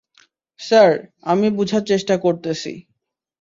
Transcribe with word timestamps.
Sir, 0.59 0.91
আমি 1.23 1.47
বুঝার 1.49 1.83
চেষ্টা 1.83 2.15
করতেছি। 2.17 2.71